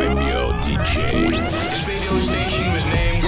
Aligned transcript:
I'm 0.00 0.16
your 0.16 0.52
DJ. 0.64 1.30
This 1.30 1.88
radio 1.88 2.18
station 2.20 2.64
was 2.72 2.86
named 2.94 3.22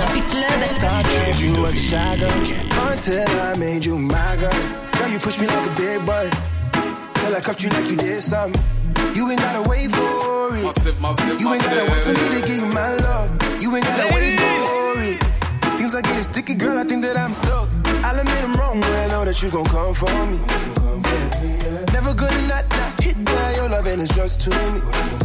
shy 1.95 2.17
girl 2.19 2.89
until 2.89 3.41
I 3.41 3.57
made 3.59 3.85
you 3.85 3.99
my 3.99 4.37
girl. 4.37 4.51
Girl, 4.93 5.09
you 5.09 5.19
push 5.19 5.39
me 5.41 5.47
like 5.47 5.67
a 5.71 5.75
big 5.75 6.05
boy 6.07 6.31
till 7.15 7.35
I 7.37 7.41
cuffed 7.41 7.63
you 7.63 7.71
like 7.71 7.89
you 7.91 7.97
did 7.97 8.21
something. 8.21 8.61
You 9.15 9.31
ain't 9.31 9.41
gotta 9.41 9.69
wait 9.69 9.91
for 9.91 10.57
it. 10.57 10.65
Massive, 10.65 11.01
massive, 11.01 11.41
You 11.41 11.53
ain't 11.53 11.63
gotta 11.63 11.85
wait 11.91 12.03
for 12.07 12.13
me 12.13 12.41
to 12.41 12.47
give 12.49 12.57
you 12.57 12.67
my 12.67 12.91
love. 13.07 13.29
You 13.63 13.77
ain't 13.77 13.85
gotta 13.85 14.15
wait 14.15 14.33
for 14.41 15.03
it. 15.03 15.19
Things 15.79 15.95
are 15.95 16.03
getting 16.03 16.23
sticky, 16.23 16.55
girl. 16.55 16.79
I 16.79 16.85
think 16.85 17.03
that 17.03 17.17
I'm 17.17 17.33
stuck. 17.33 17.69
I'll 18.07 18.19
admit 18.19 18.45
I'm 18.45 18.55
wrong, 18.55 18.81
but 18.81 18.91
I 18.91 19.07
know 19.09 19.25
that 19.25 19.41
you 19.43 19.51
gon' 19.51 19.67
come 19.67 19.95
for 19.95 20.13
me. 20.31 20.39
Yeah. 21.09 21.85
Never 21.93 22.15
gonna 22.15 22.49
not, 22.49 22.65
not 22.71 23.01
hit 23.03 23.17
that. 23.25 23.57
Your 23.57 23.69
loving 23.69 24.01
is 24.01 24.11
just 24.11 24.41
to 24.43 24.51
me. 24.51 25.24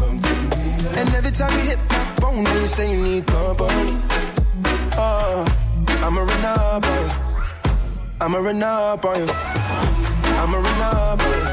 And 0.87 1.09
every 1.15 1.31
time 1.31 1.51
you 1.59 1.65
hit 1.65 1.79
my 1.89 2.03
phone, 2.19 2.43
then 2.43 2.61
you 2.61 2.67
say 2.67 2.91
you 2.93 3.03
need 3.03 3.27
company. 3.27 3.97
Oh, 4.97 5.45
I'ma 6.03 6.21
run 6.21 6.45
up 6.45 6.85
on 6.85 6.93
you. 6.93 7.09
I'ma 8.21 8.37
run 8.39 8.63
up 8.63 9.05
on 9.05 9.19
you. 9.19 9.27
I'ma 10.41 10.57
run 10.57 10.81
up 10.81 11.21
on 11.21 11.31
you. 11.31 11.43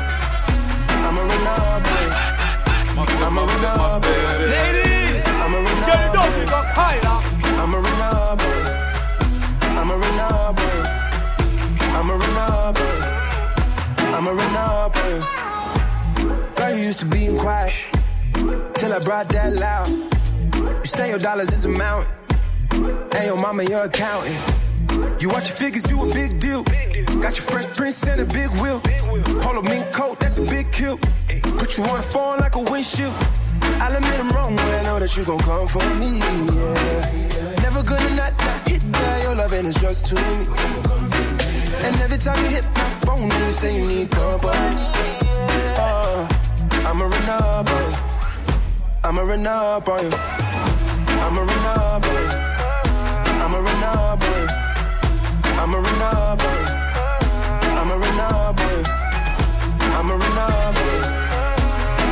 I'ma 1.06 1.20
run 1.22 1.46
up 1.46 1.86
on 1.86 2.02
you. 2.02 2.10
I'ma 3.26 3.40
run 3.42 3.64
up 3.64 4.04
on 4.04 4.40
you. 4.40 4.46
Ladies, 4.46 4.95
brought 19.06 19.28
that 19.28 19.52
loud. 19.54 19.88
You 20.82 20.84
say 20.84 21.10
your 21.10 21.20
dollars 21.20 21.50
is 21.50 21.64
a 21.64 21.68
mountain, 21.68 22.10
and 23.14 23.24
your 23.24 23.40
mama 23.40 23.62
your 23.62 23.84
accountant. 23.84 24.34
You 25.22 25.28
watch 25.28 25.46
your 25.46 25.56
figures, 25.56 25.88
you 25.88 26.02
a 26.02 26.12
big 26.12 26.40
deal. 26.40 26.64
Got 27.22 27.38
your 27.38 27.46
fresh 27.46 27.66
prince 27.76 28.02
and 28.08 28.20
a 28.20 28.24
big 28.24 28.50
wheel. 28.60 28.80
Polo 29.42 29.62
mink 29.62 29.86
coat, 29.92 30.18
that's 30.18 30.38
a 30.38 30.42
big 30.42 30.72
kill. 30.72 30.98
Put 31.56 31.78
you 31.78 31.84
on 31.84 31.98
the 31.98 32.02
phone 32.02 32.38
like 32.40 32.56
a 32.56 32.60
windshield. 32.60 33.14
I'll 33.78 33.96
admit 33.96 34.18
I'm 34.18 34.28
wrong, 34.30 34.56
but 34.56 34.74
I 34.74 34.82
know 34.82 34.98
that 34.98 35.16
you 35.16 35.24
gon' 35.24 35.38
come 35.38 35.68
for 35.68 35.86
me. 36.00 36.18
Yeah. 36.18 37.62
Never 37.62 37.84
gonna 37.84 38.10
not, 38.16 38.32
not 38.42 38.68
hit 38.68 38.82
that. 38.92 39.22
Your 39.22 39.36
loving 39.36 39.66
is 39.66 39.76
just 39.76 40.06
to 40.06 40.16
me. 40.16 40.38
And 41.86 41.94
every 42.02 42.18
time 42.18 42.42
you 42.42 42.50
hit 42.50 42.64
my 42.74 42.90
phone, 43.06 43.30
you 43.30 43.52
say 43.52 43.78
you 43.78 43.86
need 43.86 44.10
company. 44.10 45.06
Run 46.98 47.28
up 47.28 47.70
on 47.70 47.92
you. 47.92 48.05
I'ma 49.06 49.22
run 49.22 49.46
up 49.46 49.88
on 49.88 50.02
you. 50.02 50.10
I'ma 51.22 51.40
run 51.42 51.66
up 51.78 52.04
on 52.06 52.12
you. 52.12 52.28
I'ma 53.44 53.58
run 53.58 53.84
up 53.84 54.22
on 54.24 54.32
you. 54.34 54.48
I'ma 55.62 55.78
run 55.78 56.02
up 56.02 56.42
on 56.42 56.50
you. 56.58 56.66
I'ma 57.78 57.94
run 57.94 58.20
up 58.20 58.60
on 58.60 58.70
you. 58.74 58.82
I'ma 59.96 60.14
run 60.14 60.38
up 60.38 60.76
on 60.76 60.86
you. 60.86 61.06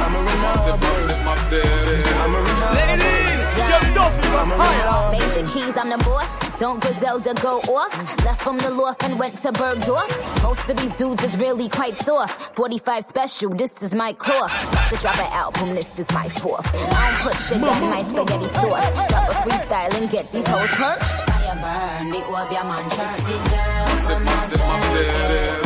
I'ma 0.05 0.21
run 0.23 0.39
up 0.39 0.39
on 0.39 0.39
you. 0.39 0.43
massive, 0.45 1.25
massive. 1.25 2.07
I'ma 2.23 2.39
run 2.39 2.63
up 2.63 2.71
on 2.71 2.77
you. 2.77 3.05
Ladies, 3.05 3.55
get 3.69 3.83
it 3.83 3.99
up, 3.99 4.13
you 4.15 4.31
got 4.31 4.43
I'ma 4.43 4.55
run 4.55 4.61
higher. 4.61 4.87
up 4.87 4.95
on 4.95 5.15
you. 5.15 5.27
Major 5.27 5.45
keys, 5.53 5.77
I'm 5.77 5.91
the 5.91 5.99
boss. 5.99 6.34
Don't 6.65 6.81
Griselda 6.81 7.35
go 7.43 7.59
off? 7.77 7.93
Left 8.25 8.41
from 8.41 8.57
the 8.57 8.71
loft 8.71 9.05
and 9.05 9.19
went 9.19 9.35
to 9.43 9.53
Bergdorf. 9.53 10.09
Most 10.43 10.67
of 10.71 10.79
these 10.79 10.97
dudes 10.97 11.23
is 11.23 11.37
really 11.37 11.69
quite 11.69 11.95
soft. 11.97 12.57
45 12.57 13.05
special, 13.05 13.51
this 13.51 13.71
is 13.83 13.95
my 13.95 14.15
cloth. 14.15 14.51
About 14.73 14.91
to 14.91 14.97
drop 14.97 15.19
an 15.19 15.31
album, 15.35 15.75
this 15.75 15.99
is 15.99 16.11
my 16.13 16.27
fourth. 16.27 16.67
I 16.75 17.11
don't 17.11 17.21
put 17.21 17.35
sugar 17.35 17.67
in 17.67 17.91
my 17.91 18.01
spaghetti 18.01 18.49
sauce. 18.55 19.09
Drop 19.11 19.29
a 19.29 19.35
freestyle 19.45 19.95
and 20.01 20.11
get 20.11 20.33
these 20.33 20.49
hoes 20.49 20.71
perched. 20.71 21.29
Fire 21.29 21.55
burn, 21.61 22.11
the 22.11 22.25
orb, 22.33 22.51
your 22.51 22.65
man, 22.65 22.89
Jersey 22.97 23.37
girl. 23.53 23.85
Massive, 23.85 24.25
massive, 24.25 24.61
massive. 24.61 25.61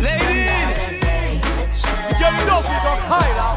Ladies, 0.00 1.00
get 2.18 2.32
it 2.40 2.48
up, 2.48 2.64
you 2.64 2.80
got 2.88 3.00
higher. 3.04 3.52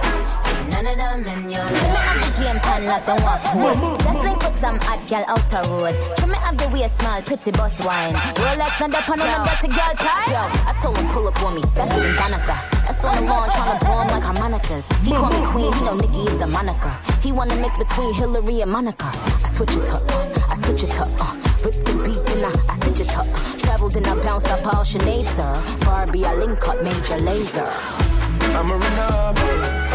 None 0.72 0.88
of 0.88 0.98
them 0.98 1.26
in 1.26 1.52
your 1.52 1.66
Trim 1.68 1.80
me 1.80 1.88
have 1.96 2.20
the 2.20 2.27
game 2.38 2.60
plan 2.62 2.86
like 2.86 3.06
the 3.06 3.16
walk 3.26 3.42
code. 3.50 3.78
Just 4.02 4.20
link 4.24 4.40
with 4.42 4.58
some 4.62 4.80
hot 4.82 5.02
girl 5.10 5.26
out 5.28 5.44
the 5.50 5.60
road. 5.70 5.96
Trim 6.18 6.30
me 6.32 6.38
have 6.38 6.58
the 6.58 6.68
way 6.70 6.88
smile, 6.88 7.22
pretty 7.22 7.52
boss 7.52 7.78
wine. 7.84 8.14
Rolex, 8.38 8.80
not 8.80 8.92
the 8.94 9.02
pan 9.06 9.22
on 9.22 9.28
the 9.28 9.50
dirty 9.50 9.70
girl 9.74 9.94
tie. 9.98 10.30
Yo, 10.30 10.42
I 10.70 10.72
told 10.82 10.98
him 10.98 11.08
pull 11.10 11.28
up 11.28 11.42
on 11.42 11.56
me, 11.56 11.62
faster 11.74 12.02
than 12.02 12.16
Danica. 12.16 12.58
That's 12.86 13.04
on 13.04 13.16
the 13.16 13.22
lawn, 13.30 13.50
tryna 13.50 13.80
blow 13.82 14.02
him 14.02 14.08
like 14.14 14.24
harmonicas. 14.24 14.86
He 15.04 15.12
call 15.12 15.32
me 15.34 15.42
queen, 15.50 15.74
he 15.74 15.82
know 15.82 15.96
Nikki 15.96 16.22
is 16.30 16.38
the 16.38 16.48
moniker. 16.48 16.94
He 17.22 17.32
wanna 17.32 17.56
mix 17.58 17.78
between 17.78 18.14
Hillary 18.14 18.62
and 18.62 18.72
Monica. 18.72 19.10
I 19.10 19.48
switch 19.54 19.76
it 19.76 19.90
up, 19.92 20.04
I 20.50 20.56
switch 20.62 20.84
it 20.84 21.00
up, 21.00 21.10
uh. 21.20 21.34
Rip 21.66 21.74
the 21.86 21.94
beat, 22.06 22.22
then 22.30 22.46
I, 22.46 22.54
I 22.70 22.74
stitch 22.78 23.02
it 23.02 23.18
up. 23.18 23.28
Traveled 23.58 23.98
and 23.98 24.08
I 24.08 24.16
bounced 24.24 24.48
up 24.50 24.66
all 24.68 24.86
Sinead, 24.86 25.26
sir. 25.26 25.80
Barbie, 25.86 26.24
I 26.24 26.36
link 26.36 26.66
up 26.68 26.82
major 26.84 27.18
laser. 27.18 27.68
I'ma 28.54 28.76
run 28.76 29.00
up 29.00 29.87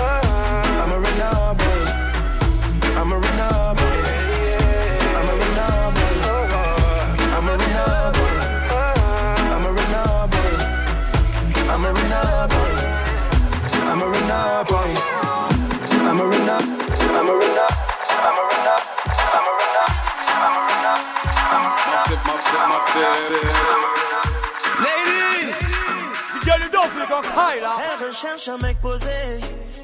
Elle 27.15 28.07
recherche 28.09 28.49
un 28.49 28.59
mec 28.59 28.81
posé, 28.81 29.41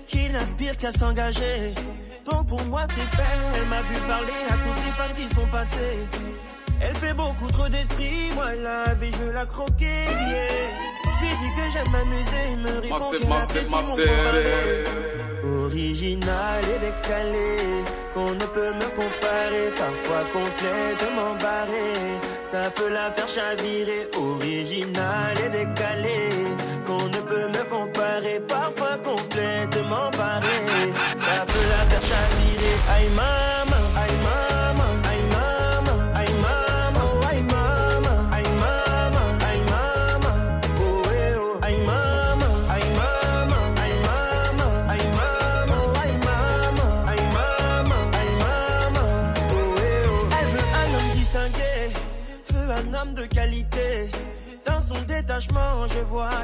qui 0.07 0.31
n'aspire 0.31 0.77
qu'à 0.79 0.93
s'engager. 0.93 1.75
Donc 2.25 2.47
pour 2.49 2.63
moi 2.67 2.83
c'est 2.89 3.17
fait, 3.17 3.39
elle 3.57 3.67
m'a 3.67 3.83
vu 3.83 4.01
parler 4.07 4.33
à 4.49 4.55
toutes 4.55 4.85
les 4.85 4.93
femmes 4.93 5.15
qui 5.17 5.35
sont 5.35 5.47
passées. 5.47 6.09
Elle 6.81 6.95
fait 6.95 7.13
beaucoup 7.13 7.51
trop 7.51 7.69
d'esprit, 7.69 8.31
moi 8.35 8.55
la 8.55 8.95
vie 8.95 9.11
je 9.13 9.25
veux 9.25 9.33
la 9.33 9.47
croquer. 9.47 9.85
yeah. 9.85 10.89
Je 11.21 11.25
lui 11.25 11.31
dis 11.31 11.51
que 11.57 11.71
j'aime 11.73 11.91
m'amuser, 11.91 12.45
il 12.53 12.59
me 12.59 12.79
répond 12.81 12.99
qu'elle 13.11 13.69
mon. 13.69 15.65
Original 15.65 16.63
et 16.65 16.79
décalé, 16.79 17.85
qu'on 18.15 18.31
ne 18.31 18.47
peut 18.57 18.73
me 18.75 18.89
comparer, 18.97 19.71
parfois 19.77 20.25
complètement 20.33 21.35
barré. 21.41 21.93
Ça 22.43 22.71
peut 22.71 22.89
la 22.89 23.11
faire 23.13 23.29
chavirer, 23.29 24.09
original 24.17 25.35
et 25.45 25.49
décalé, 25.51 26.19
parfois 28.47 28.99
complètement 29.05 30.11
barré. 30.17 30.93
Ça 31.17 31.45
peut 31.47 31.69
la 31.71 31.85
faire 31.91 32.03
chavirer, 32.03 32.77
aïe 32.95 33.09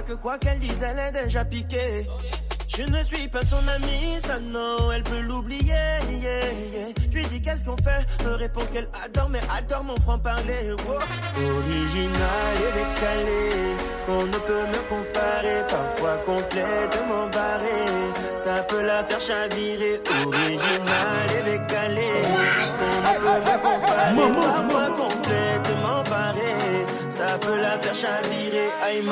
que 0.03 0.15
quoi 0.15 0.38
qu'elle 0.38 0.59
dise, 0.59 0.82
elle 0.82 0.99
est 0.99 1.25
déjà 1.25 1.44
piquée. 1.44 2.06
Je 2.77 2.82
ne 2.82 3.03
suis 3.05 3.28
pas 3.28 3.44
son 3.44 3.69
amie, 3.69 4.19
ça 4.27 4.41
non, 4.41 4.91
elle 4.93 5.05
peut 5.05 5.21
l'oublier. 5.21 5.69
yeah, 5.69 6.53
yeah. 6.72 6.89
Je 6.98 7.16
lui 7.16 7.24
dis 7.27 7.41
qu'est-ce 7.41 7.65
qu'on 7.65 7.77
fait, 7.77 8.04
me 8.24 8.34
répond 8.34 8.63
qu'elle 8.72 8.89
adore, 9.04 9.28
mais 9.30 9.41
adore 9.57 9.84
mon 9.84 9.97
franc-parler. 10.01 10.72
wow. 10.84 10.95
Original 11.57 12.54
et 12.59 12.72
décalé, 12.80 13.77
qu'on 14.07 14.27
ne 14.27 14.39
peut 14.48 14.66
me 14.66 14.80
comparer, 14.89 15.60
parfois 15.71 16.16
complètement 16.27 17.27
barré. 17.33 17.80
Ça 18.36 18.63
peut 18.65 18.83
la 18.84 19.04
faire 19.04 19.21
chavirer, 19.21 20.01
original 20.27 21.27
et 21.39 21.51
décalé, 21.53 22.10
qu'on 22.78 22.97
ne 23.07 23.15
peut 23.22 23.41
me 23.47 23.57
comparer, 23.63 24.33
parfois 24.42 24.89
complètement 24.97 26.03
barré. 26.10 26.54
Ça 27.09 27.39
peut 27.39 27.60
la 27.60 27.78
faire 27.78 27.95
chavirer, 27.95 28.69
aïe 28.83 29.03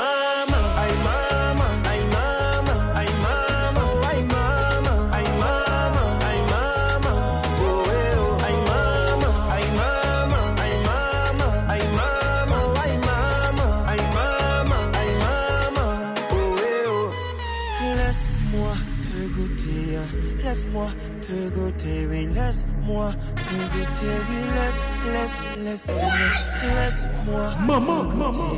laisse, 25.72 25.86
laisse, 25.86 26.42
laisse-moi. 26.74 27.54
Maman, 27.66 28.04
maman. 28.04 28.50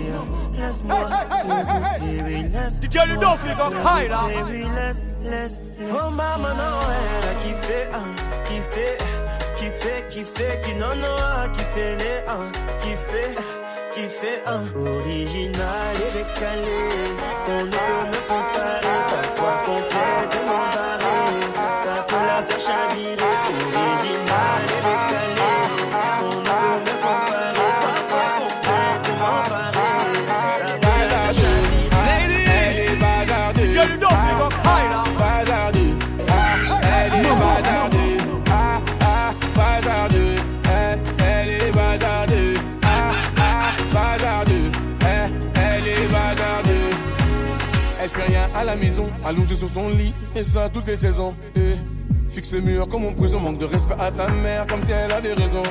Laisse-moi 0.58 1.10
you 3.06 3.16
don't 3.20 3.38
feel 3.40 3.54
got 3.56 3.72
high 3.72 4.08
là. 4.08 4.26
Oui, 4.46 4.64
laisse, 4.74 5.02
laisse. 5.22 5.58
Oh 5.92 6.10
maman, 6.10 6.54
non, 6.60 6.74
elle 6.90 7.28
a 7.28 7.34
kiffé, 7.42 7.78
hein, 7.92 8.14
kiffé, 8.46 8.88
kiffé, 9.56 9.92
kiffé, 10.08 10.60
qui 10.64 10.74
non, 10.74 10.86
a 10.86 11.48
kiffé 11.48 11.96
les, 11.98 12.20
hein, 12.28 12.50
kiffé, 12.80 13.24
kiffé, 13.94 14.32
hein. 14.46 14.62
Original 14.74 15.94
et 15.96 16.12
décalé, 16.18 16.80
qu'on 17.46 17.64
ne 17.64 17.70
peut 17.70 18.18
comparer, 18.28 19.00
parfois 19.10 19.56
complètement 19.66 19.93
allongée 49.24 49.56
sur 49.56 49.68
son 49.70 49.88
lit, 49.90 50.14
et 50.34 50.44
ça 50.44 50.68
toutes 50.68 50.86
les 50.86 50.96
saisons. 50.96 51.34
Eh, 51.56 51.74
fixe 52.28 52.52
le 52.52 52.60
mur 52.60 52.88
comme 52.88 53.06
en 53.06 53.12
prison, 53.12 53.40
manque 53.40 53.58
de 53.58 53.64
respect 53.64 53.94
à 53.98 54.10
sa 54.10 54.28
mère, 54.28 54.66
comme 54.66 54.82
si 54.84 54.92
elle 54.92 55.12
avait 55.12 55.34
raison. 55.34 55.62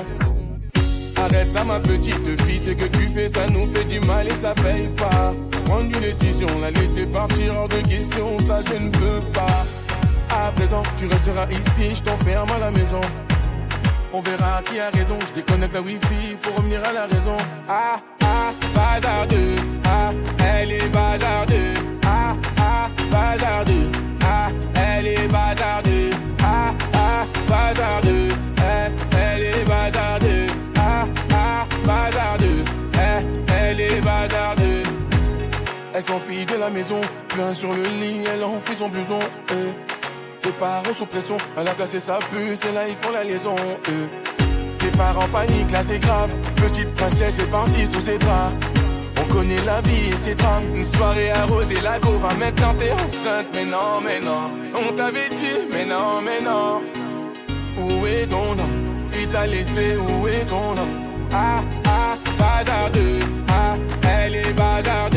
Arrête 1.18 1.52
ça 1.52 1.64
ma 1.64 1.80
petite 1.80 2.42
fille, 2.42 2.60
c'est 2.62 2.76
que 2.76 2.86
tu 2.86 3.08
fais 3.08 3.30
ça 3.30 3.48
nous 3.48 3.72
fait 3.74 3.86
du 3.86 4.00
mal 4.02 4.28
et 4.28 4.32
ça 4.32 4.54
paye 4.56 4.90
pas. 4.98 5.34
Prendre 5.66 5.84
une 5.84 6.02
décision, 6.02 6.48
la 6.60 6.72
laisser 6.72 7.06
partir 7.06 7.56
hors 7.56 7.70
de 7.70 7.78
question, 7.78 8.38
ça 8.46 8.62
je 8.68 8.84
ne 8.84 8.90
peux 8.90 9.22
pas. 9.32 9.64
À 10.30 10.52
présent, 10.52 10.82
tu 10.98 11.06
resteras 11.06 11.48
ici, 11.50 11.96
je 11.96 12.02
t'enferme 12.02 12.50
à 12.52 12.60
la 12.60 12.72
maison. 12.72 13.02
On 14.12 14.22
verra 14.22 14.62
qui 14.64 14.80
a 14.80 14.90
raison, 14.90 15.18
je 15.28 15.34
déconnecte 15.34 15.74
la 15.74 15.82
wifi, 15.82 16.36
faut 16.42 16.56
revenir 16.56 16.84
à 16.84 16.92
la 16.92 17.06
raison. 17.06 17.38
Ah 17.70 18.00
ah, 18.22 18.52
bazardeux, 18.76 19.53
sur 37.51 37.74
le 37.74 37.84
lit, 38.00 38.24
elle 38.34 38.44
enfuit 38.44 38.75
son 38.75 38.90
blouson. 38.90 39.19
Euh. 39.51 39.72
Les 40.45 40.51
parents 40.51 40.94
sous 40.94 41.06
pression, 41.06 41.38
elle 41.57 41.68
a 41.68 41.74
cassé 41.74 42.00
sa 42.00 42.19
puce 42.19 42.66
et 42.69 42.74
là 42.74 42.88
ils 42.88 42.95
font 42.95 43.12
la 43.12 43.24
liaison. 43.24 43.56
Euh. 43.56 44.07
Ses 44.80 44.92
parents 44.92 45.28
paniquent, 45.31 45.72
là 45.72 45.81
c'est 45.86 46.00
grave. 46.00 46.34
Petite 46.56 46.94
princesse 46.94 47.40
est 47.40 47.50
partie 47.50 47.88
sous 47.88 48.01
ses 48.01 48.18
draps. 48.18 48.54
On 49.22 49.34
connaît 49.34 49.63
la 49.66 49.81
vie 49.81 50.10
et 50.10 50.16
ses 50.16 50.36
drames. 50.36 50.75
Une 50.75 50.86
soirée 50.86 51.31
arrosée, 51.31 51.81
la 51.81 52.00
go 52.00 52.12
va 52.19 52.34
maintenant 52.36 52.74
t'es 52.78 52.92
enceinte. 52.92 53.48
Mais 53.54 53.66
non, 53.66 54.01
mais 54.04 54.19
non, 54.19 54.51
on 54.75 54.94
t'avait 54.94 55.30
dit, 55.30 55.68
mais 55.72 55.86
non, 55.86 56.22
mais 56.24 56.42
non. 56.42 56.81
Où 57.78 58.06
est 58.06 58.28
ton 58.28 58.51
homme? 58.51 59.10
Il 59.19 59.28
t'a 59.30 59.48
laissé, 59.48 59.95
où 59.95 60.28
est 60.28 60.45
ton 60.45 60.72
homme? 60.78 61.00
Ah, 61.31 61.62
ah, 61.86 62.16
bazardeux. 62.38 63.19
Ah, 63.50 63.75
elle 64.04 64.36
est 64.36 64.54
bazardeux. 64.54 65.12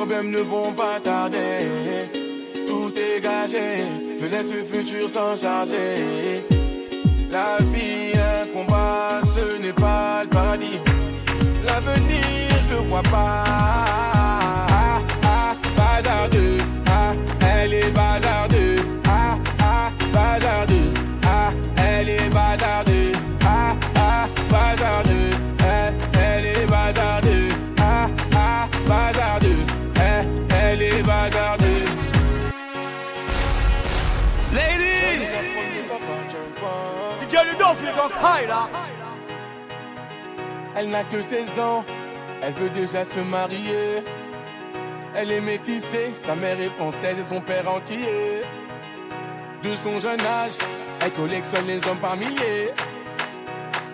Problèmes 0.00 0.30
ne 0.30 0.38
vont 0.38 0.72
pas 0.72 0.98
tarder. 0.98 1.60
Tout 2.66 2.90
est 2.96 3.20
gagé. 3.20 3.84
Je 4.18 4.26
laisse 4.32 4.50
le 4.50 4.64
futur 4.64 5.10
s'en 5.10 5.36
charger. 5.36 6.42
La 7.30 7.58
vie, 7.70 8.12
un 8.32 8.46
combat, 8.46 9.20
ce 9.34 9.60
n'est 9.60 9.74
pas 9.74 10.22
le 10.24 10.30
paradis. 10.30 10.80
L'avenir, 11.66 12.48
je 12.64 12.70
le 12.70 12.76
vois 12.88 13.02
pas. 13.02 13.49
Ladies, 34.52 35.54
the 37.20 37.26
girl 37.28 37.46
you 37.46 37.56
don't 37.56 37.78
feel 37.78 37.94
got 37.94 38.10
high 38.10 38.46
là. 38.48 38.68
Elle 40.74 40.90
n'a 40.90 41.04
que 41.04 41.22
16 41.22 41.60
ans, 41.60 41.84
elle 42.42 42.52
veut 42.54 42.70
déjà 42.70 43.04
se 43.04 43.20
marier. 43.20 44.02
Elle 45.14 45.30
est 45.30 45.40
métissée, 45.40 46.12
sa 46.14 46.34
mère 46.34 46.60
est 46.60 46.70
française 46.70 47.16
et 47.20 47.24
son 47.24 47.40
père 47.40 47.68
entier. 47.68 48.42
De 49.62 49.74
son 49.84 50.00
jeune 50.00 50.20
âge, 50.20 50.58
elle 51.00 51.12
collectionne 51.12 51.66
les 51.66 51.86
hommes 51.86 52.00
par 52.00 52.16
milliers. 52.16 52.72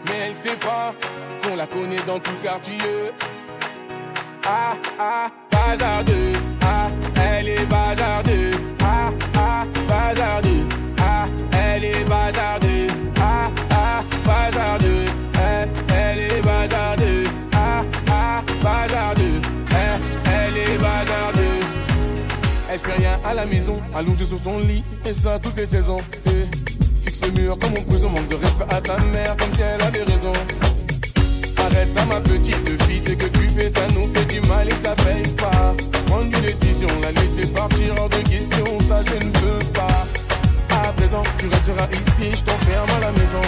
Mais 0.06 0.18
elle 0.28 0.34
sait 0.34 0.56
pas 0.56 0.94
qu'on 1.42 1.56
la 1.56 1.66
connaît 1.66 2.02
dans 2.06 2.18
tout 2.18 2.36
quartier. 2.42 2.78
Ah 4.46 4.74
ah, 4.98 5.28
bazardeux. 5.50 6.32
Ah, 6.62 6.88
elle 7.38 7.48
est 7.48 7.66
bazardeux. 7.66 8.55
La 23.36 23.44
maison, 23.44 23.82
allongée 23.94 24.24
sur 24.24 24.38
son 24.42 24.60
lit, 24.60 24.82
et 25.04 25.12
ça 25.12 25.38
toutes 25.38 25.56
les 25.56 25.66
saisons. 25.66 26.00
Eh, 26.26 26.46
fixe 27.04 27.20
le 27.22 27.42
mur 27.42 27.58
comme 27.58 27.72
en 27.72 27.82
prison, 27.82 28.08
manque 28.08 28.28
de 28.28 28.36
respect 28.36 28.64
à 28.70 28.80
sa 28.80 28.98
mère, 29.12 29.36
comme 29.36 29.52
si 29.54 29.60
elle 29.60 29.82
avait 29.82 30.02
raison. 30.04 30.32
Arrête 31.58 31.92
ça 31.92 32.06
ma 32.06 32.18
petite 32.20 32.82
fille, 32.84 33.02
c'est 33.04 33.16
que 33.16 33.26
tu 33.26 33.50
fais 33.50 33.68
ça 33.68 33.86
nous 33.94 34.08
fait 34.14 34.24
du 34.24 34.40
mal 34.48 34.66
et 34.66 34.74
ça 34.82 34.94
paye 34.96 35.28
pas. 35.34 35.74
Prendre 36.06 36.24
une 36.24 36.40
décision, 36.40 36.88
la 37.02 37.12
laisser 37.12 37.46
partir 37.52 37.94
hors 37.98 38.08
de 38.08 38.16
question, 38.16 38.64
ça 38.88 39.02
je 39.04 39.24
ne 39.24 39.30
peux 39.30 39.64
pas. 39.74 40.06
À 40.70 40.92
présent, 40.94 41.22
tu 41.36 41.46
resteras 41.46 41.88
ici, 41.92 42.36
je 42.36 42.42
t'enferme 42.42 42.90
à 42.96 43.00
la 43.00 43.12
maison. 43.12 43.44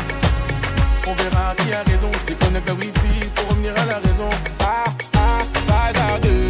On 1.07 1.14
verra 1.14 1.54
qui 1.57 1.73
a 1.73 1.83
raison, 1.83 2.11
je 2.21 2.35
déconnecte 2.35 2.68
la 2.68 2.75
wifi, 2.75 3.26
faut 3.35 3.49
revenir 3.49 3.73
à 3.73 3.87
la 3.87 3.97
raison. 3.97 4.30
Ah 4.61 4.85
ah, 5.14 5.42
bazardeux, 5.66 6.49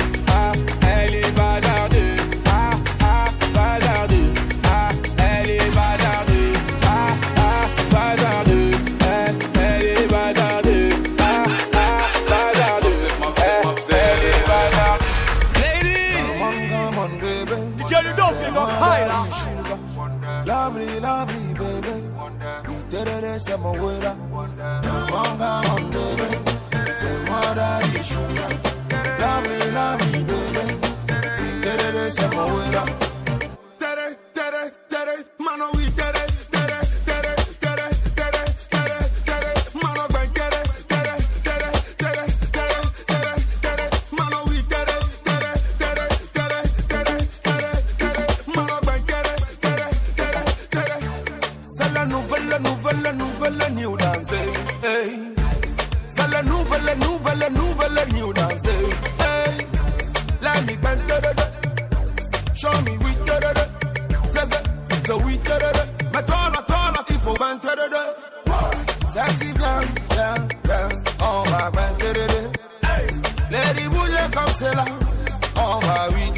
come 74.30 74.48
say 74.50 74.72
love. 74.72 75.14
Oh, 75.56 75.80
my 75.80 76.08
we 76.14 76.37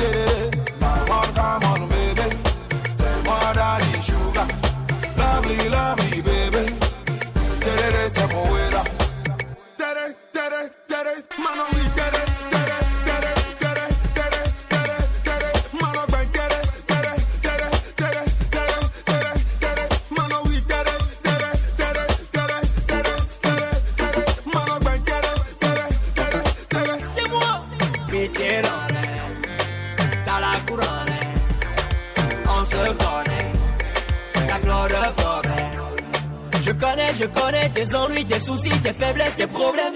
je 37.21 37.27
connais 37.27 37.69
tes 37.69 37.95
ennuis, 37.95 38.25
tes 38.25 38.41
soucis, 38.41 38.71
tes 38.83 38.95
faiblesses, 38.95 39.37
tes 39.37 39.47
problèmes. 39.47 39.95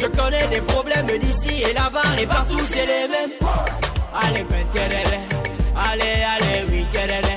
Je 0.00 0.06
connais 0.06 0.46
des 0.48 0.62
problèmes 0.62 1.06
d'ici 1.18 1.62
et 1.62 1.74
là-bas, 1.74 2.08
et 2.18 2.26
partout 2.26 2.60
c'est 2.66 2.86
les 2.86 3.08
mêmes. 3.08 3.32
Allez, 4.22 4.44
ben, 4.44 4.64
allez, 5.76 6.16
allez, 6.34 6.64
oui, 6.70 6.86
terele. 6.92 7.36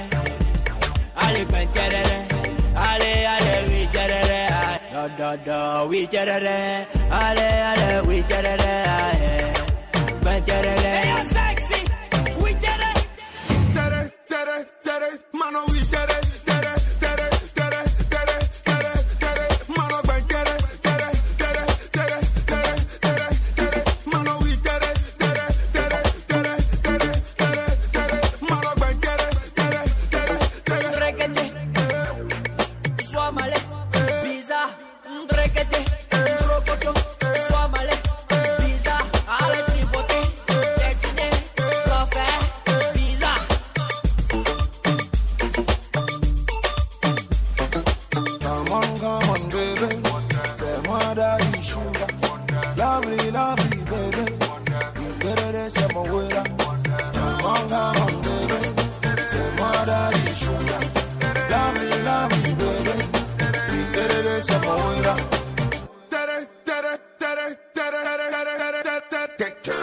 Allez, 1.18 1.46
ben, 1.46 1.68
allez, 2.76 3.26
allez, 3.36 3.60
oui, 3.70 3.88
terele. 3.92 4.40
Da, 4.94 5.08
da, 5.18 5.38
da, 5.46 5.86
oui, 5.86 6.08
terele. 6.10 6.88
Allez, 7.12 7.56
allez, 7.72 8.08
oui, 8.08 8.24
terele. 8.30 8.70
Ben, 10.24 10.42
terele. 10.44 11.39
protector. 69.40 69.79